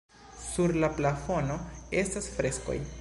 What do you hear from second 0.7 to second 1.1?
la